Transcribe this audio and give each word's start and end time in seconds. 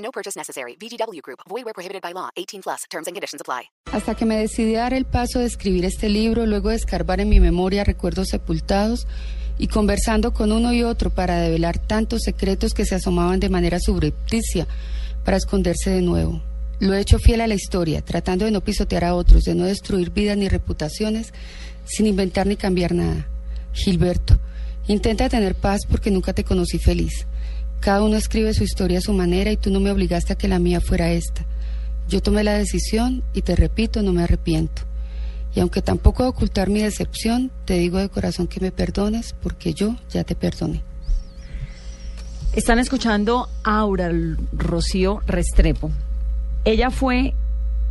No 0.00 0.10
purchase 0.10 0.38
necessary. 0.38 0.76
VGW 0.76 1.20
Group. 1.22 1.40
Void 1.48 1.64
where 1.64 1.74
prohibited 1.74 2.02
by 2.02 2.12
law. 2.12 2.30
18 2.36 2.62
plus. 2.62 2.84
Terms 2.90 3.06
and 3.06 3.14
conditions 3.14 3.40
apply. 3.40 3.70
Hasta 3.92 4.14
que 4.14 4.24
me 4.24 4.36
decidí 4.36 4.76
a 4.76 4.80
dar 4.80 4.94
el 4.94 5.04
paso 5.04 5.38
de 5.38 5.46
escribir 5.46 5.84
este 5.84 6.08
libro, 6.08 6.46
luego 6.46 6.70
de 6.70 6.76
escarbar 6.76 7.20
en 7.20 7.28
mi 7.28 7.40
memoria 7.40 7.84
recuerdos 7.84 8.28
sepultados 8.28 9.06
y 9.58 9.68
conversando 9.68 10.32
con 10.32 10.52
uno 10.52 10.72
y 10.72 10.82
otro 10.82 11.10
para 11.10 11.38
develar 11.40 11.78
tantos 11.78 12.22
secretos 12.24 12.72
que 12.72 12.86
se 12.86 12.94
asomaban 12.94 13.40
de 13.40 13.50
manera 13.50 13.78
subrepticia 13.78 14.66
para 15.24 15.36
esconderse 15.36 15.90
de 15.90 16.00
nuevo. 16.00 16.40
Lo 16.78 16.94
he 16.94 17.00
hecho 17.00 17.18
fiel 17.18 17.42
a 17.42 17.46
la 17.46 17.54
historia, 17.54 18.00
tratando 18.00 18.46
de 18.46 18.52
no 18.52 18.62
pisotear 18.62 19.04
a 19.04 19.14
otros, 19.14 19.44
de 19.44 19.54
no 19.54 19.66
destruir 19.66 20.10
vidas 20.10 20.38
ni 20.38 20.48
reputaciones, 20.48 21.34
sin 21.84 22.06
inventar 22.06 22.46
ni 22.46 22.56
cambiar 22.56 22.94
nada. 22.94 23.28
Gilberto, 23.74 24.38
intenta 24.88 25.28
tener 25.28 25.54
paz 25.54 25.80
porque 25.86 26.10
nunca 26.10 26.32
te 26.32 26.42
conocí 26.42 26.78
feliz. 26.78 27.26
Cada 27.80 28.02
uno 28.02 28.16
escribe 28.16 28.52
su 28.52 28.62
historia 28.62 28.98
a 28.98 29.02
su 29.02 29.14
manera 29.14 29.50
y 29.50 29.56
tú 29.56 29.70
no 29.70 29.80
me 29.80 29.90
obligaste 29.90 30.34
a 30.34 30.36
que 30.36 30.48
la 30.48 30.58
mía 30.58 30.80
fuera 30.80 31.10
esta. 31.10 31.44
Yo 32.08 32.20
tomé 32.20 32.44
la 32.44 32.54
decisión 32.54 33.22
y 33.32 33.42
te 33.42 33.56
repito, 33.56 34.02
no 34.02 34.12
me 34.12 34.22
arrepiento. 34.22 34.82
Y 35.54 35.60
aunque 35.60 35.80
tampoco 35.82 36.28
ocultar 36.28 36.68
mi 36.68 36.82
decepción, 36.82 37.50
te 37.64 37.74
digo 37.74 37.98
de 37.98 38.08
corazón 38.08 38.46
que 38.46 38.60
me 38.60 38.70
perdones 38.70 39.34
porque 39.42 39.72
yo 39.72 39.96
ya 40.10 40.24
te 40.24 40.34
perdoné. 40.34 40.82
Están 42.52 42.78
escuchando 42.78 43.48
Aura 43.64 44.10
Rocío 44.52 45.20
Restrepo. 45.26 45.90
Ella 46.64 46.90
fue 46.90 47.34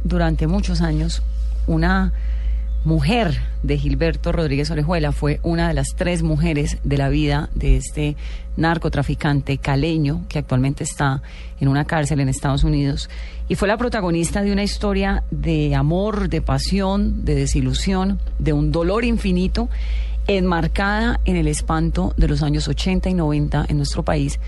durante 0.04 0.48
muchos 0.48 0.82
años 0.82 1.24
una 1.66 2.14
mujer 2.86 3.40
de 3.64 3.78
Gilberto 3.78 4.32
Rodríguez 4.32 4.72
Orejuela, 4.72 5.12
fue 5.12 5.40
una 5.44 5.68
de 5.68 5.74
las 5.74 5.90
tres 5.96 6.24
mujeres 6.24 6.78
de 6.84 6.98
la 6.98 7.10
vida 7.10 7.50
de 7.54 7.78
este 7.78 8.16
narcotraficante 8.58 9.58
caleño 9.58 10.26
que 10.30 10.40
actualmente 10.40 10.84
está 10.84 11.22
en 11.60 11.68
una 11.68 11.86
cárcel 11.86 12.20
en 12.20 12.30
Estados 12.30 12.64
Unidos. 12.64 13.10
Y 13.48 13.56
fue 13.56 13.68
la 13.68 13.78
protagonista 13.78 14.42
de 14.42 14.52
una 14.52 14.64
historia 14.64 15.24
de 15.32 15.76
amor, 15.76 16.30
de 16.30 16.42
pasión, 16.42 17.26
de 17.26 17.36
desilusión, 17.36 18.20
de 18.38 18.54
un 18.54 18.72
dolor 18.72 19.04
infinito 19.04 19.70
enmarcada 20.28 21.20
en 21.26 21.36
el 21.36 21.48
espanto 21.48 22.14
de 22.16 22.28
los 22.28 22.44
años 22.44 22.68
80 22.68 23.10
y 23.10 23.14
90 23.16 23.66
en 23.68 23.78
nuestro 23.78 24.04
país 24.04 24.40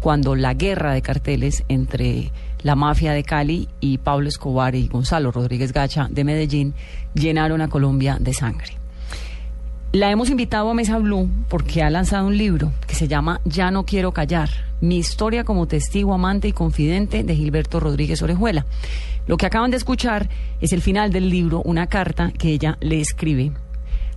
cuando 0.00 0.34
la 0.34 0.54
guerra 0.54 0.92
de 0.92 1.02
carteles 1.02 1.64
entre 1.68 2.32
la 2.62 2.74
mafia 2.74 3.12
de 3.12 3.22
Cali 3.22 3.68
y 3.80 3.98
Pablo 3.98 4.28
Escobar 4.28 4.74
y 4.74 4.88
Gonzalo 4.88 5.30
Rodríguez 5.30 5.72
Gacha 5.72 6.08
de 6.10 6.24
Medellín 6.24 6.74
llenaron 7.14 7.60
a 7.60 7.68
Colombia 7.68 8.16
de 8.18 8.34
sangre. 8.34 8.76
La 9.92 10.10
hemos 10.10 10.30
invitado 10.30 10.70
a 10.70 10.74
Mesa 10.74 10.98
Blue 10.98 11.28
porque 11.48 11.82
ha 11.82 11.90
lanzado 11.90 12.26
un 12.26 12.38
libro 12.38 12.72
que 12.86 12.94
se 12.94 13.08
llama 13.08 13.40
Ya 13.44 13.70
no 13.70 13.84
quiero 13.84 14.12
callar, 14.12 14.48
mi 14.80 14.98
historia 14.98 15.44
como 15.44 15.66
testigo, 15.66 16.14
amante 16.14 16.48
y 16.48 16.52
confidente 16.52 17.24
de 17.24 17.34
Gilberto 17.34 17.80
Rodríguez 17.80 18.22
Orejuela. 18.22 18.66
Lo 19.26 19.36
que 19.36 19.46
acaban 19.46 19.70
de 19.70 19.76
escuchar 19.76 20.28
es 20.60 20.72
el 20.72 20.80
final 20.80 21.12
del 21.12 21.28
libro, 21.28 21.60
una 21.64 21.88
carta 21.88 22.32
que 22.32 22.50
ella 22.50 22.78
le 22.80 23.00
escribe 23.00 23.52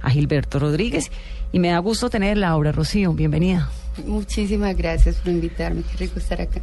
a 0.02 0.10
Gilberto 0.10 0.60
Rodríguez 0.60 1.12
y 1.52 1.60
me 1.60 1.70
da 1.70 1.80
gusto 1.80 2.10
tenerla, 2.10 2.50
Laura 2.50 2.72
Rocío, 2.72 3.14
bienvenida. 3.14 3.70
Muchísimas 4.06 4.76
gracias 4.76 5.18
por 5.18 5.32
invitarme, 5.32 5.84
qué 5.84 5.98
rico 5.98 6.20
estar 6.20 6.42
acá. 6.42 6.62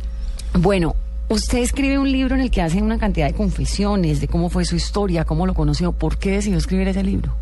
Bueno, 0.59 0.97
usted 1.29 1.59
escribe 1.59 1.99
un 1.99 2.11
libro 2.11 2.35
en 2.35 2.41
el 2.41 2.51
que 2.51 2.61
hace 2.61 2.83
una 2.83 2.99
cantidad 2.99 3.27
de 3.27 3.35
confesiones 3.35 4.21
de 4.21 4.29
cómo 4.29 4.51
fue 4.51 4.65
su 4.65 4.77
historia, 4.77 5.25
cómo 5.25 5.47
lo 5.47 5.55
conoció, 5.55 5.93
¿por 5.93 6.19
qué 6.19 6.33
decidió 6.33 6.59
escribir 6.59 6.89
ese 6.89 7.03
libro? 7.03 7.35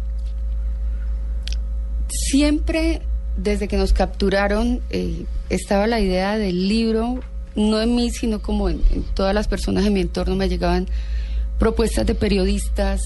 Siempre, 2.09 3.03
desde 3.37 3.69
que 3.69 3.77
nos 3.77 3.93
capturaron, 3.93 4.81
eh, 4.91 5.25
estaba 5.49 5.87
la 5.87 6.01
idea 6.01 6.37
del 6.37 6.69
libro, 6.69 7.21
no 7.57 7.81
en 7.81 7.95
mí, 7.95 8.11
sino 8.11 8.41
como 8.41 8.69
en, 8.69 8.83
en 8.91 9.03
todas 9.15 9.35
las 9.35 9.49
personas 9.49 9.85
de 9.85 9.91
mi 9.91 10.01
entorno 10.01 10.37
me 10.37 10.49
llegaban 10.49 10.87
propuestas 11.59 12.07
de 12.07 12.15
periodistas, 12.15 13.01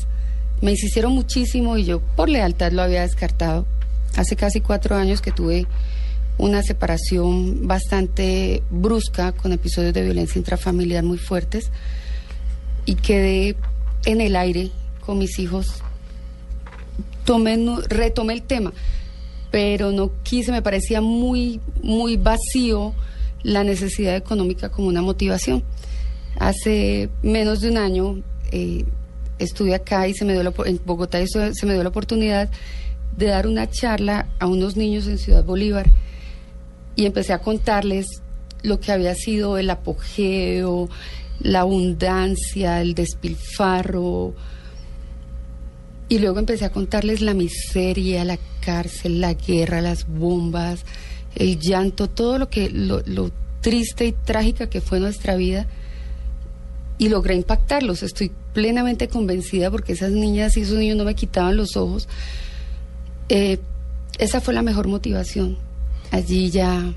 me 0.61 0.73
insistieron 0.73 1.13
muchísimo 1.13 1.77
y 1.77 1.85
yo 1.85 2.01
por 2.01 2.29
lealtad 2.29 2.73
lo 2.73 2.83
había 2.83 3.03
descartado. 3.03 3.67
Hace 4.17 4.37
casi 4.37 4.61
cuatro 4.61 4.95
años 4.95 5.21
que 5.21 5.33
tuve 5.33 5.67
una 6.39 6.63
separación 6.63 7.67
bastante 7.67 8.63
brusca 8.71 9.33
con 9.33 9.53
episodios 9.53 9.95
de 9.95 10.03
violencia 10.03 10.39
intrafamiliar 10.39 11.05
muy 11.05 11.19
fuertes 11.19 11.71
y 12.85 12.97
quedé 12.97 13.57
en 14.05 14.21
el 14.21 14.37
aire 14.37 14.71
con 15.01 15.19
mis 15.19 15.39
hijos. 15.39 15.83
Tomé, 17.25 17.59
retomé 17.89 18.33
el 18.33 18.43
tema, 18.43 18.73
pero 19.51 19.93
no 19.93 20.11
quise, 20.23 20.51
me 20.51 20.63
parecía 20.63 21.01
muy, 21.01 21.61
muy 21.83 22.17
vacío 22.17 22.95
la 23.43 23.65
necesidad 23.65 24.17
económica 24.17 24.71
como 24.71 24.89
una 24.89 25.03
motivación. 25.03 25.63
Hace 26.39 27.11
menos 27.23 27.61
de 27.61 27.71
un 27.71 27.77
año 27.77 28.23
eh, 28.51 28.85
estuve 29.39 29.75
acá 29.75 30.09
y 30.09 30.15
se 30.15 30.25
me 30.25 30.33
dio 30.33 30.43
la, 30.43 30.53
en 30.65 30.81
Bogotá 30.85 31.21
y 31.21 31.27
se 31.29 31.67
me 31.67 31.75
dio 31.75 31.83
la 31.83 31.91
oportunidad 31.91 32.51
de 33.17 33.27
dar 33.27 33.47
una 33.47 33.71
charla 33.71 34.29
a 34.39 34.47
unos 34.47 34.77
niños 34.77 35.07
en 35.07 35.19
Ciudad 35.19 35.45
Bolívar 35.45 35.91
y 36.97 37.07
empecé 37.07 37.33
a 37.33 37.39
contarles 37.39 38.07
lo 38.63 38.81
que 38.81 38.93
había 38.93 39.15
sido 39.15 39.59
el 39.59 39.71
apogeo, 39.71 40.89
la 41.41 41.61
abundancia, 41.61 42.81
el 42.81 42.95
despilfarro. 42.95 44.35
Y 46.09 46.19
luego 46.19 46.39
empecé 46.39 46.65
a 46.65 46.71
contarles 46.71 47.21
la 47.21 47.35
miseria, 47.35 48.25
la 48.25 48.39
cárcel, 48.61 49.21
la 49.21 49.35
guerra, 49.35 49.81
las 49.81 50.07
bombas, 50.07 50.85
el 51.35 51.59
llanto, 51.59 52.09
todo 52.09 52.39
lo 52.39 52.51
que 52.51 52.71
lo, 52.71 53.03
triste 53.61 54.07
y 54.07 54.13
trágica 54.13 54.69
que 54.69 54.81
fue 54.81 55.01
nuestra 55.01 55.37
vida. 55.37 55.67
Y 56.99 57.09
logré 57.09 57.35
impactarlos. 57.35 58.03
Estoy 58.03 58.31
plenamente 58.53 59.09
convencida 59.09 59.71
porque 59.71 59.95
esas 59.95 60.13
niñas 60.13 60.57
y 60.57 60.61
esos 60.61 60.79
niños 60.79 60.97
no 60.97 61.05
me 61.05 61.15
quitaban 61.15 61.57
los 61.57 61.77
ojos. 61.77 62.09
Eh, 63.29 63.59
esa 64.19 64.41
fue 64.41 64.53
la 64.53 64.63
mejor 64.63 64.89
motivación 64.89 65.57
allí 66.13 66.51
ya 66.51 66.93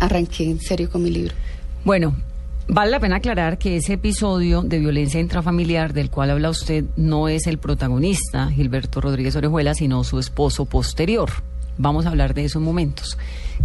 arranqué 0.00 0.50
en 0.50 0.60
serio 0.60 0.90
con 0.90 1.02
mi 1.02 1.10
libro. 1.10 1.34
Bueno, 1.84 2.16
vale 2.66 2.90
la 2.90 2.98
pena 2.98 3.16
aclarar 3.16 3.58
que 3.58 3.76
ese 3.76 3.92
episodio 3.92 4.62
de 4.62 4.78
violencia 4.80 5.20
intrafamiliar 5.20 5.92
del 5.92 6.10
cual 6.10 6.30
habla 6.30 6.50
usted 6.50 6.84
no 6.96 7.28
es 7.28 7.46
el 7.46 7.58
protagonista, 7.58 8.50
Gilberto 8.50 9.00
Rodríguez 9.00 9.36
Orejuela, 9.36 9.74
sino 9.74 10.02
su 10.02 10.18
esposo 10.18 10.64
posterior. 10.64 11.30
Vamos 11.76 12.06
a 12.06 12.08
hablar 12.08 12.34
de 12.34 12.46
eso 12.46 12.58
en 12.58 12.64
momentos. 12.64 13.18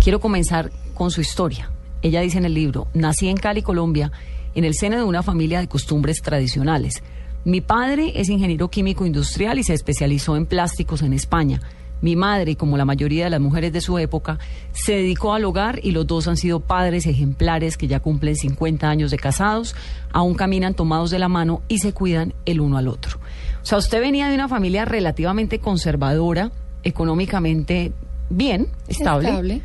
Quiero 0.04 0.20
comenzar 0.20 0.72
con 0.94 1.10
su 1.10 1.22
historia. 1.22 1.72
Ella 2.02 2.22
dice 2.22 2.38
en 2.38 2.46
el 2.46 2.54
libro, 2.54 2.88
nací 2.94 3.30
en 3.30 3.38
Cali, 3.38 3.62
Colombia, 3.62 4.12
en 4.54 4.66
el 4.66 4.76
seno 4.76 4.98
de 4.98 5.04
una 5.04 5.24
familia 5.24 5.62
de 5.62 5.70
costumbres 5.70 6.22
tradicionales. 6.22 7.02
Mi 7.46 7.62
padre 7.62 8.12
es 8.16 8.30
ingeniero 8.30 8.70
químico 8.70 9.06
industrial 9.06 9.58
y 9.58 9.64
se 9.64 9.74
especializó 9.74 10.36
en 10.36 10.46
plásticos 10.46 11.02
en 11.02 11.14
España. 11.14 11.62
Mi 12.04 12.18
madre, 12.18 12.58
como 12.58 12.76
la 12.76 12.84
mayoría 12.84 13.24
de 13.24 13.30
las 13.30 13.40
mujeres 13.40 13.72
de 13.72 13.80
su 13.80 13.98
época, 13.98 14.38
se 14.74 14.92
dedicó 14.92 15.34
al 15.34 15.46
hogar 15.46 15.80
y 15.82 15.92
los 15.92 16.06
dos 16.06 16.28
han 16.28 16.36
sido 16.36 16.60
padres 16.60 17.08
ejemplares 17.08 17.78
que 17.78 17.88
ya 17.88 18.02
cumplen 18.02 18.36
50 18.36 18.90
años 18.90 19.10
de 19.10 19.18
casados, 19.18 19.74
aún 20.12 20.34
caminan 20.34 20.74
tomados 20.74 21.12
de 21.12 21.20
la 21.20 21.30
mano 21.30 21.62
y 21.70 21.80
se 21.80 21.94
cuidan 21.94 22.34
el 22.46 22.60
uno 22.60 22.78
al 22.78 22.90
otro. 22.90 23.20
O 23.62 23.66
sea, 23.66 23.78
usted 23.78 24.02
venía 24.02 24.28
de 24.28 24.36
una 24.36 24.50
familia 24.50 24.84
relativamente 24.84 25.60
conservadora, 25.60 26.52
económicamente 26.84 27.94
bien, 28.30 28.68
estable. 28.90 29.30
Estable. 29.30 29.62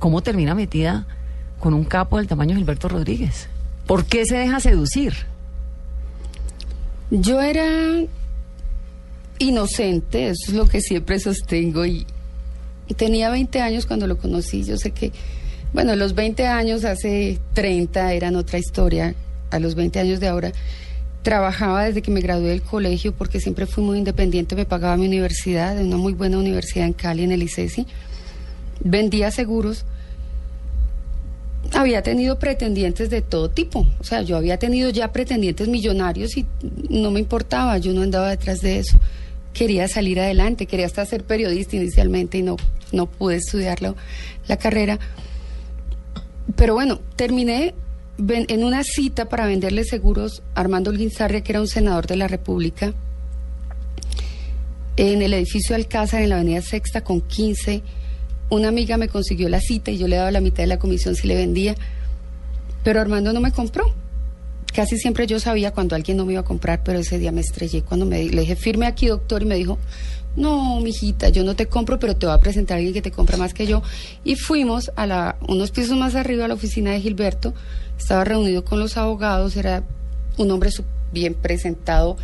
¿Cómo 0.00 0.20
termina 0.20 0.56
metida 0.56 1.06
con 1.60 1.74
un 1.74 1.84
capo 1.84 2.16
del 2.16 2.26
tamaño 2.26 2.54
de 2.54 2.56
Gilberto 2.56 2.88
Rodríguez? 2.88 3.48
¿Por 3.86 4.04
qué 4.04 4.26
se 4.26 4.36
deja 4.36 4.58
seducir? 4.58 5.14
Yo 7.12 7.40
era 7.40 8.02
inocente, 9.38 10.28
eso 10.28 10.50
es 10.50 10.54
lo 10.54 10.66
que 10.66 10.80
siempre 10.80 11.18
sostengo 11.18 11.84
y, 11.86 12.06
tenía 12.96 13.28
20 13.28 13.60
años 13.60 13.84
cuando 13.84 14.06
lo 14.06 14.16
conocí, 14.16 14.64
yo 14.64 14.78
sé 14.78 14.92
que, 14.92 15.12
bueno, 15.74 15.94
los 15.94 16.14
20 16.14 16.46
años 16.46 16.86
hace 16.86 17.38
30 17.52 18.14
eran 18.14 18.34
otra 18.34 18.58
historia, 18.58 19.14
a 19.50 19.58
los 19.58 19.74
20 19.74 20.00
años 20.00 20.20
de 20.20 20.28
ahora 20.28 20.52
trabajaba 21.22 21.84
desde 21.84 22.00
que 22.00 22.10
me 22.10 22.20
gradué 22.20 22.48
del 22.48 22.62
colegio 22.62 23.12
porque 23.12 23.40
siempre 23.40 23.66
fui 23.66 23.84
muy 23.84 23.98
independiente, 23.98 24.56
me 24.56 24.64
pagaba 24.64 24.96
mi 24.96 25.06
universidad, 25.06 25.78
una 25.78 25.98
muy 25.98 26.14
buena 26.14 26.38
universidad 26.38 26.86
en 26.86 26.94
Cali, 26.94 27.24
en 27.24 27.32
el 27.32 27.42
ICESI, 27.42 27.86
vendía 28.82 29.30
seguros, 29.30 29.84
había 31.72 32.02
tenido 32.02 32.38
pretendientes 32.38 33.10
de 33.10 33.20
todo 33.20 33.50
tipo. 33.50 33.86
O 34.00 34.04
sea, 34.04 34.22
yo 34.22 34.36
había 34.36 34.58
tenido 34.58 34.90
ya 34.90 35.12
pretendientes 35.12 35.68
millonarios 35.68 36.36
y 36.36 36.46
no 36.88 37.10
me 37.10 37.20
importaba, 37.20 37.76
yo 37.78 37.92
no 37.92 38.02
andaba 38.02 38.30
detrás 38.30 38.60
de 38.62 38.78
eso. 38.78 38.98
Quería 39.58 39.88
salir 39.88 40.20
adelante, 40.20 40.66
quería 40.66 40.86
hasta 40.86 41.04
ser 41.04 41.24
periodista 41.24 41.74
inicialmente 41.74 42.38
y 42.38 42.42
no, 42.42 42.54
no 42.92 43.06
pude 43.06 43.34
estudiar 43.38 43.82
la, 43.82 44.56
carrera. 44.56 45.00
Pero 46.54 46.74
bueno, 46.74 47.00
terminé 47.16 47.74
en 48.18 48.62
una 48.62 48.84
cita 48.84 49.28
para 49.28 49.46
venderle 49.46 49.82
seguros 49.82 50.44
a 50.54 50.60
Armando 50.60 50.90
Olguinzarria, 50.90 51.40
que 51.40 51.50
era 51.50 51.60
un 51.60 51.66
senador 51.66 52.06
de 52.06 52.14
la 52.14 52.28
República, 52.28 52.94
en 54.96 55.22
el 55.22 55.34
edificio 55.34 55.74
Alcázar, 55.74 56.22
en 56.22 56.28
la 56.28 56.36
avenida 56.36 56.62
Sexta, 56.62 57.02
con 57.02 57.20
15. 57.20 57.82
Una 58.50 58.68
amiga 58.68 58.96
me 58.96 59.08
consiguió 59.08 59.48
la 59.48 59.60
cita 59.60 59.90
y 59.90 59.98
yo 59.98 60.06
le 60.06 60.14
daba 60.14 60.30
la 60.30 60.40
mitad 60.40 60.62
de 60.62 60.68
la 60.68 60.78
comisión 60.78 61.16
si 61.16 61.26
le 61.26 61.34
vendía. 61.34 61.74
Pero 62.84 63.00
Armando 63.00 63.32
no 63.32 63.40
me 63.40 63.50
compró. 63.50 63.92
Casi 64.74 64.98
siempre 64.98 65.26
yo 65.26 65.40
sabía 65.40 65.72
cuando 65.72 65.96
alguien 65.96 66.16
no 66.16 66.24
me 66.24 66.34
iba 66.34 66.42
a 66.42 66.44
comprar, 66.44 66.82
pero 66.84 66.98
ese 66.98 67.18
día 67.18 67.32
me 67.32 67.40
estrellé 67.40 67.82
cuando 67.82 68.06
me 68.06 68.22
le 68.24 68.42
dije, 68.42 68.54
firme 68.54 68.86
aquí, 68.86 69.06
doctor, 69.06 69.42
y 69.42 69.46
me 69.46 69.56
dijo, 69.56 69.78
no, 70.36 70.80
mijita, 70.80 71.30
yo 71.30 71.42
no 71.42 71.56
te 71.56 71.66
compro, 71.66 71.98
pero 71.98 72.16
te 72.16 72.26
voy 72.26 72.34
a 72.34 72.38
presentar 72.38 72.76
a 72.76 72.78
alguien 72.78 72.94
que 72.94 73.02
te 73.02 73.10
compra 73.10 73.36
más 73.36 73.54
que 73.54 73.66
yo. 73.66 73.82
Y 74.24 74.36
fuimos 74.36 74.92
a 74.94 75.06
la, 75.06 75.36
unos 75.48 75.70
pisos 75.70 75.96
más 75.96 76.14
arriba 76.14 76.44
a 76.44 76.48
la 76.48 76.54
oficina 76.54 76.92
de 76.92 77.00
Gilberto. 77.00 77.54
Estaba 77.98 78.24
reunido 78.24 78.64
con 78.64 78.78
los 78.78 78.96
abogados, 78.96 79.56
era 79.56 79.82
un 80.36 80.50
hombre 80.50 80.70
bien 81.12 81.34
presentado, 81.34 82.16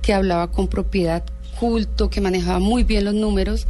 que 0.00 0.12
hablaba 0.12 0.50
con 0.50 0.66
propiedad, 0.66 1.22
culto, 1.60 2.10
que 2.10 2.20
manejaba 2.20 2.58
muy 2.58 2.82
bien 2.82 3.04
los 3.04 3.14
números. 3.14 3.66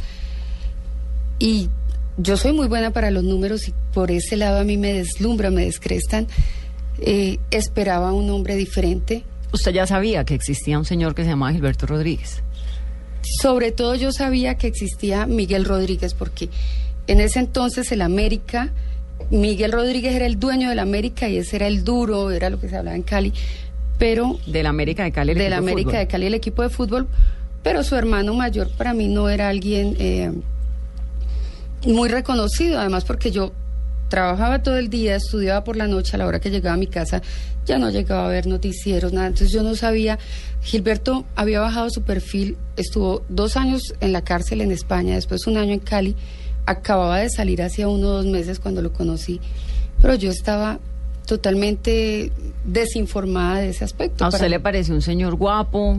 Y 1.37 1.69
yo 2.17 2.37
soy 2.37 2.53
muy 2.53 2.67
buena 2.67 2.91
para 2.91 3.11
los 3.11 3.23
números 3.23 3.67
y 3.67 3.73
por 3.93 4.09
ese 4.09 4.37
lado 4.37 4.59
a 4.59 4.63
mí 4.63 4.77
me 4.77 4.93
deslumbra, 4.93 5.51
me 5.51 5.65
descrestan. 5.65 6.27
Eh, 6.99 7.39
esperaba 7.51 8.13
un 8.13 8.29
hombre 8.29 8.55
diferente. 8.55 9.23
Usted 9.51 9.71
ya 9.71 9.87
sabía 9.87 10.23
que 10.25 10.33
existía 10.33 10.77
un 10.77 10.85
señor 10.85 11.15
que 11.15 11.23
se 11.23 11.29
llamaba 11.29 11.51
Gilberto 11.51 11.85
Rodríguez. 11.85 12.41
Sobre 13.41 13.71
todo 13.71 13.95
yo 13.95 14.11
sabía 14.11 14.55
que 14.55 14.67
existía 14.67 15.25
Miguel 15.25 15.65
Rodríguez 15.65 16.13
porque 16.13 16.49
en 17.07 17.19
ese 17.19 17.39
entonces 17.39 17.91
el 17.91 18.01
América, 18.01 18.71
Miguel 19.29 19.71
Rodríguez 19.71 20.15
era 20.15 20.25
el 20.25 20.39
dueño 20.39 20.69
del 20.69 20.79
América 20.79 21.29
y 21.29 21.37
ese 21.37 21.57
era 21.57 21.67
el 21.67 21.83
duro, 21.83 22.31
era 22.31 22.49
lo 22.49 22.59
que 22.59 22.69
se 22.69 22.77
hablaba 22.77 22.95
en 22.95 23.03
Cali, 23.03 23.33
pero 23.97 24.39
Del 24.47 24.65
América 24.65 25.03
de 25.03 25.11
Cali. 25.11 25.31
el 25.31 25.37
del 25.37 25.51
de 25.51 25.55
América 25.55 25.97
de 25.99 26.07
Cali, 26.07 26.25
el 26.25 26.33
equipo 26.33 26.61
de 26.61 26.69
fútbol, 26.69 27.07
pero 27.61 27.83
su 27.83 27.95
hermano 27.95 28.33
mayor 28.33 28.69
para 28.71 28.93
mí 28.93 29.07
no 29.07 29.29
era 29.29 29.49
alguien 29.49 29.95
eh, 29.99 30.31
muy 31.85 32.09
reconocido, 32.09 32.79
además 32.79 33.05
porque 33.05 33.31
yo 33.31 33.53
trabajaba 34.13 34.61
todo 34.61 34.77
el 34.77 34.91
día, 34.91 35.15
estudiaba 35.15 35.63
por 35.63 35.75
la 35.75 35.87
noche, 35.87 36.15
a 36.15 36.19
la 36.19 36.27
hora 36.27 36.39
que 36.39 36.51
llegaba 36.51 36.75
a 36.75 36.77
mi 36.77 36.85
casa 36.85 37.23
ya 37.65 37.79
no 37.79 37.89
llegaba 37.89 38.27
a 38.27 38.29
ver 38.29 38.45
noticieros, 38.45 39.11
nada, 39.11 39.25
entonces 39.25 39.51
yo 39.51 39.63
no 39.63 39.73
sabía, 39.73 40.19
Gilberto 40.61 41.25
había 41.35 41.61
bajado 41.61 41.89
su 41.89 42.03
perfil, 42.03 42.55
estuvo 42.77 43.23
dos 43.27 43.57
años 43.57 43.95
en 44.01 44.11
la 44.11 44.21
cárcel 44.21 44.61
en 44.61 44.71
España, 44.71 45.15
después 45.15 45.47
un 45.47 45.57
año 45.57 45.73
en 45.73 45.79
Cali, 45.79 46.15
acababa 46.67 47.21
de 47.21 47.31
salir 47.31 47.63
hacía 47.63 47.87
uno 47.87 48.09
o 48.09 48.11
dos 48.11 48.27
meses 48.27 48.59
cuando 48.59 48.83
lo 48.83 48.93
conocí, 48.93 49.41
pero 49.99 50.13
yo 50.13 50.29
estaba 50.29 50.77
totalmente 51.25 52.31
desinformada 52.65 53.61
de 53.61 53.69
ese 53.69 53.83
aspecto. 53.83 54.25
¿A 54.25 54.27
usted 54.27 54.47
le 54.47 54.59
parece 54.59 54.93
un 54.93 55.01
señor 55.01 55.33
guapo? 55.37 55.97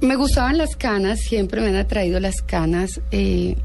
me 0.00 0.16
gustaban 0.16 0.58
las 0.58 0.74
canas, 0.74 1.20
siempre 1.20 1.60
me 1.60 1.68
han 1.68 1.76
atraído 1.76 2.18
las 2.18 2.42
canas. 2.42 3.00
eh, 3.12 3.56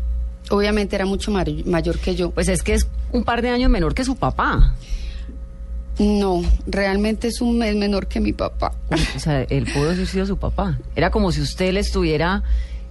obviamente 0.50 0.96
era 0.96 1.06
mucho 1.06 1.32
mayor 1.32 2.00
que 2.00 2.16
yo. 2.16 2.32
Pues 2.32 2.48
es 2.50 2.64
que 2.64 2.74
es 2.74 2.88
un 3.12 3.24
par 3.24 3.42
de 3.42 3.50
años 3.50 3.70
menor 3.70 3.94
que 3.94 4.04
su 4.04 4.16
papá. 4.16 4.74
No, 6.00 6.42
realmente 6.66 7.28
es 7.28 7.40
un 7.40 7.60
mes 7.60 7.76
menor 7.76 8.08
que 8.08 8.20
mi 8.20 8.34
papá. 8.34 8.74
O 9.16 9.20
sea, 9.20 9.44
él 9.44 9.68
pudo 9.72 9.92
haber 9.92 10.08
sido 10.08 10.26
su 10.26 10.38
papá. 10.38 10.80
Era 10.96 11.12
como 11.12 11.32
si 11.32 11.42
usted 11.42 11.72
le 11.72 11.82
estuviera 11.82 12.44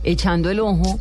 echando 0.04 0.50
el 0.50 0.60
ojo 0.60 1.00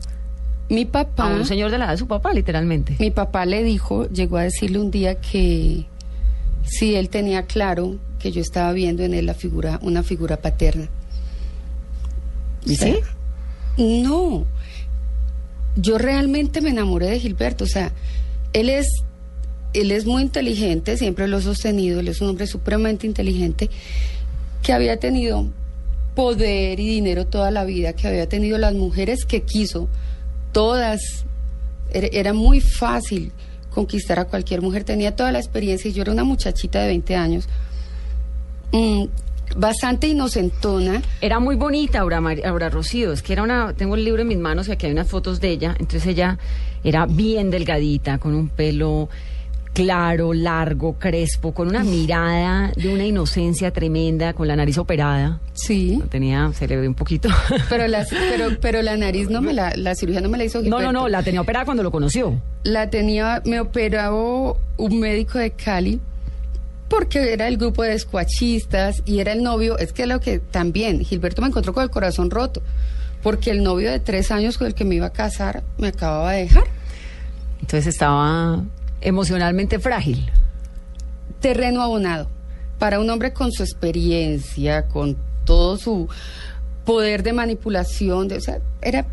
Mi 0.70 0.84
a 0.84 0.88
papá, 0.88 1.28
un 1.28 1.46
señor 1.46 1.70
de 1.70 1.78
la 1.78 1.86
edad 1.86 1.94
de 1.94 1.98
su 1.98 2.08
papá, 2.08 2.34
literalmente. 2.34 2.96
mi 3.00 3.12
papá 3.12 3.46
le 3.46 3.64
dijo, 3.64 4.08
llegó 4.10 4.38
a 4.38 4.44
decirle 4.44 4.80
un 4.80 4.90
día 4.90 5.16
que 5.16 5.86
sí, 6.64 6.96
él 6.96 7.10
tenía 7.10 7.44
claro 7.44 7.98
que 8.20 8.32
yo 8.32 8.42
estaba 8.42 8.72
viendo 8.72 9.04
en 9.04 9.14
él 9.14 9.26
la 9.26 9.34
figura, 9.34 9.80
una 9.82 10.02
figura 10.02 10.38
paterna. 10.38 10.88
¿Y 12.66 12.76
sí? 12.76 13.00
No, 13.78 14.46
yo 15.76 15.98
realmente 15.98 16.62
me 16.62 16.70
enamoré 16.70 17.08
de 17.08 17.20
Gilberto, 17.20 17.64
o 17.64 17.68
sea, 17.68 17.92
él 18.54 18.70
es, 18.70 18.88
él 19.74 19.92
es 19.92 20.06
muy 20.06 20.22
inteligente, 20.22 20.98
siempre 20.98 21.28
lo 21.28 21.38
he 21.38 21.42
sostenido, 21.42 22.00
él 22.00 22.08
es 22.08 22.22
un 22.22 22.30
hombre 22.30 22.48
supremamente 22.48 23.08
inteligente, 23.08 23.70
que 24.62 24.74
había 24.74 24.98
tenido 25.00 25.48
poder 26.16 26.80
y 26.80 26.88
dinero 26.88 27.26
toda 27.26 27.52
la 27.52 27.64
vida, 27.64 27.94
que 27.94 28.08
había 28.08 28.28
tenido 28.28 28.58
las 28.58 28.74
mujeres 28.74 29.26
que 29.26 29.44
quiso, 29.44 29.88
todas, 30.52 31.26
era, 31.94 32.34
muy 32.34 32.60
fácil 32.60 33.32
conquistar 33.70 34.20
a 34.20 34.26
cualquier 34.26 34.62
mujer, 34.62 34.84
tenía 34.84 35.16
toda 35.16 35.32
la 35.32 35.40
experiencia 35.40 35.90
y 35.90 35.94
yo 35.94 36.02
era 36.02 36.12
una 36.12 36.26
muchachita 36.26 36.82
de 36.82 36.88
20 36.88 37.16
años, 37.16 37.48
mm, 38.74 39.06
bastante 39.58 40.08
inocentona, 40.08 41.02
Era 41.22 41.40
muy 41.40 41.56
bonita 41.56 42.00
Aura, 42.00 42.22
Mari- 42.22 42.44
Aura 42.46 42.70
Rocío, 42.70 43.12
es 43.12 43.22
que 43.22 43.34
era 43.34 43.44
una, 43.44 43.74
tengo 43.74 43.96
el 43.96 44.04
libro 44.06 44.22
en 44.22 44.28
mis 44.28 44.38
manos 44.38 44.68
y 44.68 44.72
aquí 44.72 44.86
hay 44.86 44.92
unas 44.92 45.08
fotos 45.08 45.40
de 45.40 45.50
ella, 45.50 45.76
entonces 45.80 46.06
ella 46.08 46.38
era 46.84 47.06
bien 47.06 47.50
delgadita, 47.52 48.18
con 48.18 48.34
un 48.36 48.50
pelo 48.50 49.10
claro, 49.74 50.34
largo, 50.34 50.96
crespo, 51.00 51.54
con 51.54 51.70
una 51.70 51.82
mirada 51.84 52.74
de 52.76 52.94
una 52.94 53.06
inocencia 53.06 53.72
tremenda, 53.72 54.34
con 54.34 54.48
la 54.48 54.56
nariz 54.58 54.78
operada. 54.78 55.40
sí. 55.54 55.96
No 55.98 56.08
tenía, 56.08 56.52
se 56.54 56.68
le 56.68 56.76
ve 56.76 56.88
un 56.90 56.94
poquito. 56.94 57.30
Pero 57.70 57.88
la, 57.88 58.06
pero, 58.10 58.50
pero 58.60 58.82
la 58.82 58.98
nariz 58.98 59.30
no 59.30 59.42
me 59.42 59.54
la, 59.54 59.74
la 59.78 59.96
cirugía 59.96 60.20
no 60.20 60.28
me 60.28 60.38
la 60.38 60.44
hizo 60.44 60.58
No, 60.60 60.64
Gilberto. 60.66 60.92
no, 60.92 61.00
no, 61.04 61.08
la 61.08 61.24
tenía 61.24 61.40
operada 61.42 61.64
cuando 61.66 61.84
lo 61.84 61.92
conoció. 61.92 62.38
La 62.64 62.90
tenía, 62.90 63.42
me 63.46 63.62
operó 63.62 64.58
un 64.78 65.00
médico 65.00 65.38
de 65.38 65.52
Cali 65.52 66.02
porque 66.92 67.32
era 67.32 67.48
el 67.48 67.56
grupo 67.56 67.84
de 67.84 67.94
escuachistas 67.94 69.02
y 69.06 69.22
era 69.22 69.32
el 69.32 69.44
novio, 69.44 69.78
es 69.78 69.94
que 69.94 70.06
lo 70.06 70.20
que 70.20 70.40
también, 70.40 71.00
Gilberto 71.00 71.42
me 71.42 71.48
encontró 71.48 71.74
con 71.74 71.84
el 71.84 71.90
corazón 71.90 72.30
roto, 72.30 72.62
porque 73.24 73.50
el 73.50 73.64
novio 73.64 73.90
de 73.90 74.02
tres 74.02 74.30
años 74.30 74.58
con 74.58 74.68
el 74.68 74.74
que 74.74 74.84
me 74.84 74.96
iba 74.96 75.06
a 75.06 75.14
casar 75.14 75.64
me 75.78 75.88
acababa 75.88 76.34
de 76.34 76.42
dejar. 76.42 76.66
Entonces 77.62 77.88
estaba 77.88 78.62
emocionalmente 79.00 79.80
frágil. 79.80 80.30
Terreno 81.40 81.82
abonado. 81.82 82.28
Para 82.78 83.00
un 83.00 83.10
hombre 83.10 83.32
con 83.32 83.54
su 83.54 83.64
experiencia, 83.64 84.88
con 84.88 85.16
todo 85.46 85.78
su 85.78 86.10
poder 86.84 87.24
de 87.24 87.32
manipulación, 87.32 88.28
de, 88.28 88.36
o 88.36 88.42
sea, 88.42 88.60
era, 88.82 89.06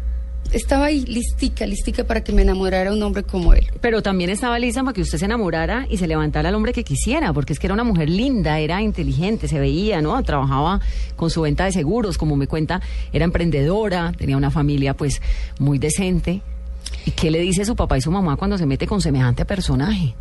estaba 0.52 0.86
ahí 0.86 1.04
listica, 1.04 1.66
listica 1.66 2.04
para 2.04 2.24
que 2.24 2.32
me 2.32 2.42
enamorara 2.42 2.92
un 2.92 3.02
hombre 3.02 3.22
como 3.22 3.52
él. 3.52 3.66
Pero 3.80 4.02
también 4.02 4.30
estaba 4.30 4.58
lista 4.58 4.82
para 4.82 4.94
que 4.94 5.02
usted 5.02 5.18
se 5.18 5.24
enamorara 5.26 5.86
y 5.90 5.98
se 5.98 6.06
levantara 6.06 6.48
al 6.48 6.54
hombre 6.54 6.72
que 6.72 6.84
quisiera, 6.84 7.32
porque 7.32 7.52
es 7.52 7.58
que 7.58 7.66
era 7.66 7.74
una 7.74 7.84
mujer 7.84 8.08
linda, 8.08 8.58
era 8.58 8.80
inteligente, 8.80 9.48
se 9.48 9.58
veía, 9.58 10.00
¿no? 10.00 10.20
Trabajaba 10.22 10.80
con 11.16 11.30
su 11.30 11.42
venta 11.42 11.64
de 11.64 11.72
seguros, 11.72 12.18
como 12.18 12.36
me 12.36 12.46
cuenta, 12.46 12.80
era 13.12 13.24
emprendedora, 13.24 14.12
tenía 14.16 14.36
una 14.36 14.50
familia 14.50 14.94
pues 14.94 15.20
muy 15.58 15.78
decente. 15.78 16.42
¿Y 17.04 17.10
qué 17.10 17.30
le 17.30 17.40
dice 17.40 17.64
su 17.64 17.76
papá 17.76 17.98
y 17.98 18.00
su 18.00 18.10
mamá 18.10 18.36
cuando 18.36 18.56
se 18.56 18.66
mete 18.66 18.86
con 18.86 19.00
semejante 19.00 19.44
personaje? 19.44 20.14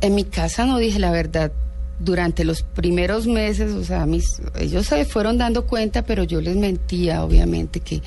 En 0.00 0.14
mi 0.14 0.24
casa 0.24 0.64
no 0.64 0.78
dije 0.78 0.98
la 0.98 1.10
verdad. 1.10 1.52
Durante 2.00 2.44
los 2.44 2.62
primeros 2.62 3.26
meses, 3.26 3.72
o 3.72 3.82
sea, 3.82 4.06
mis, 4.06 4.40
ellos 4.56 4.86
se 4.86 5.04
fueron 5.04 5.36
dando 5.36 5.66
cuenta, 5.66 6.02
pero 6.02 6.22
yo 6.22 6.40
les 6.40 6.54
mentía, 6.54 7.24
obviamente, 7.24 7.80
que 7.80 8.02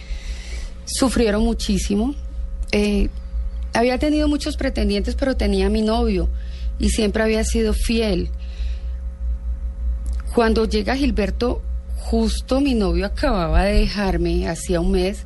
sufrieron 0.94 1.44
muchísimo. 1.44 2.16
Eh, 2.72 3.10
había 3.74 3.98
tenido 3.98 4.28
muchos 4.28 4.58
pretendientes, 4.58 5.16
pero 5.16 5.38
tenía 5.38 5.68
a 5.68 5.70
mi 5.70 5.82
novio 5.82 6.30
y 6.80 6.90
siempre 6.90 7.24
había 7.24 7.44
sido 7.44 7.74
fiel. 7.74 8.30
Cuando 10.34 10.66
llega 10.66 10.96
Gilberto, 10.96 11.62
justo 11.98 12.62
mi 12.62 12.74
novio 12.74 13.06
acababa 13.06 13.64
de 13.64 13.80
dejarme, 13.82 14.48
hacía 14.48 14.82
un 14.82 14.92
mes, 14.92 15.26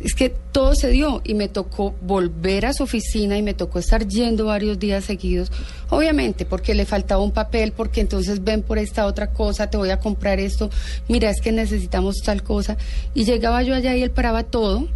es 0.00 0.14
que 0.14 0.30
todo 0.30 0.74
se 0.74 0.88
dio 0.88 1.20
y 1.24 1.34
me 1.34 1.48
tocó 1.48 1.94
volver 2.00 2.64
a 2.66 2.72
su 2.72 2.84
oficina 2.84 3.36
y 3.36 3.42
me 3.42 3.52
tocó 3.54 3.78
estar 3.78 4.06
yendo 4.08 4.46
varios 4.46 4.78
días 4.78 5.04
seguidos. 5.04 5.52
Obviamente, 5.90 6.46
porque 6.46 6.74
le 6.74 6.86
faltaba 6.86 7.22
un 7.22 7.32
papel, 7.32 7.72
porque 7.72 8.00
entonces 8.00 8.42
ven 8.42 8.62
por 8.62 8.78
esta 8.78 9.06
otra 9.06 9.32
cosa, 9.32 9.68
te 9.68 9.76
voy 9.76 9.90
a 9.90 10.00
comprar 10.00 10.40
esto, 10.40 10.70
mira, 11.08 11.28
es 11.28 11.40
que 11.40 11.52
necesitamos 11.52 12.16
tal 12.24 12.42
cosa. 12.42 12.78
Y 13.14 13.24
llegaba 13.24 13.62
yo 13.62 13.74
allá 13.74 13.94
y 13.94 14.02
él 14.02 14.10
paraba 14.10 14.44
todo, 14.44 14.88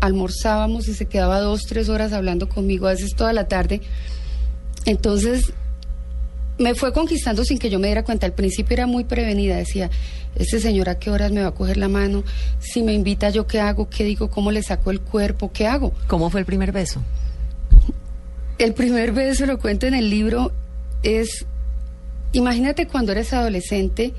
almorzábamos 0.00 0.88
y 0.88 0.94
se 0.94 1.06
quedaba 1.06 1.40
dos, 1.40 1.62
tres 1.68 1.88
horas 1.88 2.12
hablando 2.12 2.48
conmigo, 2.48 2.86
a 2.86 2.92
veces 2.92 3.14
toda 3.14 3.34
la 3.34 3.48
tarde. 3.48 3.82
Entonces, 4.86 5.52
me 6.58 6.74
fue 6.74 6.92
conquistando 6.92 7.44
sin 7.44 7.58
que 7.58 7.70
yo 7.70 7.78
me 7.78 7.86
diera 7.86 8.04
cuenta. 8.04 8.26
Al 8.26 8.32
principio 8.32 8.74
era 8.74 8.86
muy 8.86 9.04
prevenida, 9.04 9.56
decía, 9.56 9.90
este 10.34 10.60
señor 10.60 10.88
a 10.88 10.98
qué 10.98 11.10
horas 11.10 11.32
me 11.32 11.42
va 11.42 11.48
a 11.48 11.54
coger 11.54 11.76
la 11.76 11.88
mano, 11.88 12.24
si 12.58 12.82
me 12.82 12.92
invita 12.92 13.30
yo 13.30 13.46
qué 13.46 13.60
hago, 13.60 13.88
qué 13.88 14.04
digo, 14.04 14.28
cómo 14.28 14.50
le 14.50 14.62
saco 14.62 14.90
el 14.90 15.00
cuerpo, 15.00 15.50
qué 15.52 15.66
hago. 15.66 15.92
¿Cómo 16.06 16.30
fue 16.30 16.40
el 16.40 16.46
primer 16.46 16.72
beso? 16.72 17.02
El 18.58 18.74
primer 18.74 19.12
beso, 19.12 19.46
lo 19.46 19.58
cuento 19.58 19.86
en 19.86 19.94
el 19.94 20.10
libro, 20.10 20.52
es, 21.02 21.46
imagínate 22.32 22.88
cuando 22.88 23.12
eres 23.12 23.32
adolescente 23.32 24.12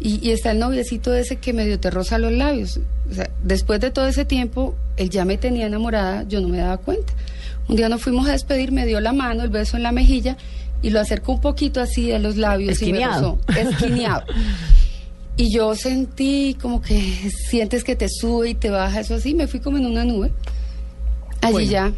y, 0.00 0.18
y 0.26 0.32
está 0.32 0.50
el 0.50 0.58
noviecito 0.58 1.14
ese 1.14 1.36
que 1.36 1.52
medio 1.52 1.78
te 1.78 1.90
roza 1.90 2.18
los 2.18 2.32
labios. 2.32 2.80
O 3.08 3.14
sea, 3.14 3.30
después 3.42 3.80
de 3.80 3.92
todo 3.92 4.08
ese 4.08 4.24
tiempo, 4.24 4.74
él 4.96 5.10
ya 5.10 5.24
me 5.24 5.38
tenía 5.38 5.66
enamorada, 5.66 6.24
yo 6.28 6.40
no 6.40 6.48
me 6.48 6.58
daba 6.58 6.78
cuenta. 6.78 7.12
Un 7.68 7.76
día 7.76 7.88
nos 7.88 8.02
fuimos 8.02 8.28
a 8.28 8.32
despedir, 8.32 8.72
me 8.72 8.84
dio 8.84 9.00
la 9.00 9.12
mano, 9.12 9.44
el 9.44 9.48
beso 9.48 9.76
en 9.76 9.84
la 9.84 9.92
mejilla 9.92 10.36
y 10.84 10.90
lo 10.90 11.00
acercó 11.00 11.32
un 11.32 11.40
poquito 11.40 11.80
así 11.80 12.12
a 12.12 12.18
los 12.18 12.36
labios 12.36 12.72
Esquineado. 12.74 13.38
y 13.48 13.54
me 13.54 13.62
rozó, 13.64 13.70
esquineado. 13.76 14.22
y 15.38 15.50
yo 15.50 15.74
sentí 15.74 16.56
como 16.60 16.82
que 16.82 17.00
sientes 17.48 17.84
que 17.84 17.96
te 17.96 18.08
sube 18.10 18.50
y 18.50 18.54
te 18.54 18.68
baja, 18.68 19.00
eso 19.00 19.14
así, 19.14 19.34
me 19.34 19.46
fui 19.46 19.60
como 19.60 19.78
en 19.78 19.86
una 19.86 20.04
nube. 20.04 20.30
Allí 21.40 21.52
Bueno. 21.52 21.70
ya. 21.70 21.92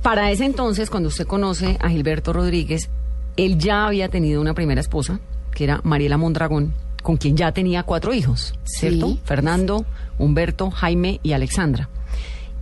Para 0.00 0.30
ese 0.30 0.46
entonces, 0.46 0.88
cuando 0.88 1.10
usted 1.10 1.26
conoce 1.26 1.76
a 1.80 1.90
Gilberto 1.90 2.32
Rodríguez, 2.32 2.88
él 3.36 3.58
ya 3.58 3.86
había 3.86 4.08
tenido 4.08 4.40
una 4.40 4.54
primera 4.54 4.80
esposa, 4.80 5.20
que 5.54 5.64
era 5.64 5.80
Mariela 5.84 6.16
Mondragón, 6.16 6.72
con 7.02 7.18
quien 7.18 7.36
ya 7.36 7.52
tenía 7.52 7.82
cuatro 7.82 8.14
hijos, 8.14 8.54
¿cierto? 8.64 9.08
Sí. 9.08 9.20
Fernando, 9.24 9.84
Humberto, 10.18 10.70
Jaime 10.70 11.20
y 11.22 11.32
Alexandra. 11.32 11.88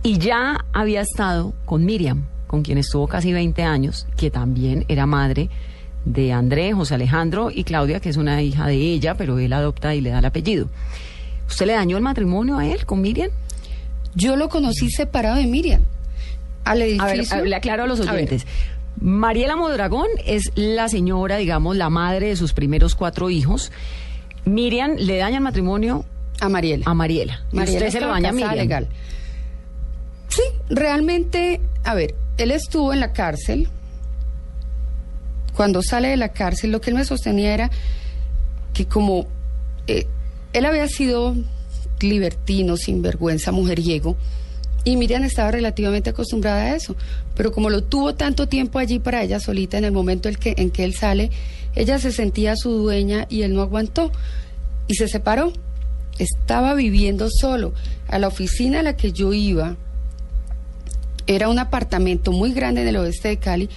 Y 0.03 0.17
ya 0.17 0.65
había 0.73 1.01
estado 1.01 1.53
con 1.65 1.85
Miriam, 1.85 2.25
con 2.51 2.61
quien 2.63 2.77
estuvo 2.77 3.07
casi 3.07 3.31
20 3.31 3.63
años, 3.63 4.05
que 4.17 4.29
también 4.29 4.83
era 4.89 5.05
madre 5.05 5.49
de 6.05 6.33
André, 6.33 6.73
José 6.73 6.95
Alejandro 6.95 7.49
y 7.49 7.63
Claudia, 7.63 8.01
que 8.01 8.09
es 8.09 8.17
una 8.17 8.41
hija 8.41 8.67
de 8.67 8.75
ella, 8.75 9.15
pero 9.15 9.39
él 9.39 9.53
adopta 9.53 9.95
y 9.95 10.01
le 10.01 10.09
da 10.09 10.19
el 10.19 10.25
apellido. 10.25 10.67
¿Usted 11.47 11.65
le 11.67 11.73
dañó 11.73 11.95
el 11.97 12.03
matrimonio 12.03 12.57
a 12.57 12.67
él 12.67 12.85
con 12.85 13.01
Miriam? 13.01 13.29
Yo 14.15 14.35
lo 14.35 14.49
conocí 14.49 14.89
separado 14.91 15.37
de 15.37 15.47
Miriam. 15.47 15.81
Al 16.65 16.81
A 16.99 17.05
ver, 17.05 17.21
a- 17.31 17.41
le 17.41 17.55
aclaro 17.55 17.83
a 17.83 17.87
los 17.87 18.05
A 18.05 18.11
oyentes. 18.11 18.45
Mariela 18.99 19.55
Modragón 19.55 20.07
es 20.25 20.51
la 20.55 20.89
señora, 20.89 21.37
digamos, 21.37 21.77
la 21.77 21.89
madre 21.89 22.27
de 22.27 22.35
sus 22.35 22.51
primeros 22.53 22.95
cuatro 22.95 23.29
hijos. 23.29 23.71
Miriam 24.43 24.95
le 24.97 25.17
daña 25.17 25.37
el 25.37 25.43
matrimonio 25.43 26.03
A 26.41 26.49
Mariela. 26.49 26.83
a 26.85 26.93
Mariela. 26.93 27.41
Mariela 27.53 27.77
usted 27.77 27.89
se 27.91 28.01
lo 28.01 28.09
daña 28.09 28.29
a 28.29 28.33
Miriam. 28.33 28.55
legal. 28.55 28.87
Sí, 30.27 30.41
realmente, 30.69 31.59
a 31.83 31.93
ver, 31.93 32.15
él 32.43 32.51
estuvo 32.51 32.93
en 32.93 32.99
la 32.99 33.13
cárcel. 33.13 33.69
Cuando 35.55 35.81
sale 35.81 36.09
de 36.09 36.17
la 36.17 36.29
cárcel, 36.29 36.71
lo 36.71 36.81
que 36.81 36.89
él 36.89 36.95
me 36.95 37.05
sostenía 37.05 37.53
era 37.53 37.71
que 38.73 38.85
como 38.85 39.27
eh, 39.87 40.07
él 40.53 40.65
había 40.65 40.87
sido 40.87 41.35
libertino, 41.99 42.77
sinvergüenza, 42.77 43.51
mujeriego, 43.51 44.15
y 44.83 44.97
Miriam 44.97 45.23
estaba 45.23 45.51
relativamente 45.51 46.09
acostumbrada 46.09 46.63
a 46.63 46.75
eso, 46.75 46.95
pero 47.35 47.51
como 47.51 47.69
lo 47.69 47.83
tuvo 47.83 48.15
tanto 48.15 48.47
tiempo 48.47 48.79
allí 48.79 48.97
para 48.97 49.21
ella 49.21 49.39
solita, 49.39 49.77
en 49.77 49.85
el 49.85 49.91
momento 49.91 50.27
en 50.27 50.35
que, 50.35 50.55
en 50.57 50.71
que 50.71 50.83
él 50.83 50.95
sale, 50.95 51.29
ella 51.75 51.99
se 51.99 52.11
sentía 52.11 52.55
su 52.55 52.71
dueña 52.71 53.27
y 53.29 53.43
él 53.43 53.53
no 53.53 53.61
aguantó 53.61 54.11
y 54.87 54.95
se 54.95 55.07
separó. 55.07 55.53
Estaba 56.17 56.73
viviendo 56.73 57.29
solo. 57.29 57.73
A 58.07 58.19
la 58.19 58.27
oficina 58.27 58.79
a 58.79 58.83
la 58.83 58.97
que 58.97 59.11
yo 59.11 59.33
iba 59.33 59.77
era 61.27 61.49
un 61.49 61.59
apartamento 61.59 62.31
muy 62.31 62.53
grande 62.53 62.81
en 62.81 62.87
el 62.87 62.97
oeste 62.97 63.29
de 63.29 63.37
Cali, 63.37 63.69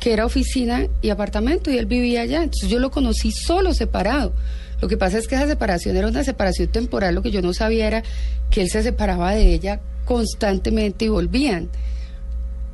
que 0.00 0.12
era 0.12 0.26
oficina 0.26 0.86
y 1.02 1.10
apartamento, 1.10 1.70
y 1.70 1.78
él 1.78 1.86
vivía 1.86 2.22
allá. 2.22 2.42
Entonces 2.42 2.68
yo 2.68 2.78
lo 2.78 2.90
conocí 2.90 3.32
solo, 3.32 3.74
separado. 3.74 4.32
Lo 4.80 4.88
que 4.88 4.96
pasa 4.96 5.18
es 5.18 5.26
que 5.26 5.34
esa 5.34 5.46
separación 5.46 5.96
era 5.96 6.08
una 6.08 6.22
separación 6.22 6.68
temporal, 6.68 7.14
lo 7.14 7.22
que 7.22 7.30
yo 7.30 7.40
no 7.40 7.54
sabía 7.54 7.86
era 7.86 8.02
que 8.50 8.60
él 8.60 8.68
se 8.68 8.82
separaba 8.82 9.34
de 9.34 9.54
ella 9.54 9.80
constantemente 10.04 11.06
y 11.06 11.08
volvían. 11.08 11.68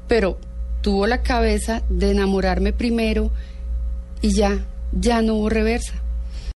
Pero 0.08 0.38
tuvo 0.80 1.06
la 1.06 1.22
cabeza 1.22 1.82
de 1.88 2.10
enamorarme 2.10 2.72
primero 2.72 3.30
y 4.20 4.32
ya, 4.32 4.64
ya 4.92 5.22
no 5.22 5.34
hubo 5.34 5.48
reversa. 5.48 6.01